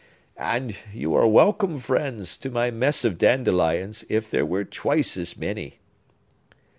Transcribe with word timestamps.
And 0.39 0.75
you 0.91 1.13
are 1.13 1.27
welcome, 1.27 1.77
friends, 1.77 2.35
to 2.37 2.49
my 2.49 2.71
mess 2.71 3.05
of 3.05 3.19
dandelions, 3.19 4.03
if 4.09 4.31
there 4.31 4.47
were 4.47 4.65
twice 4.65 5.15
as 5.15 5.37
many!" 5.37 5.77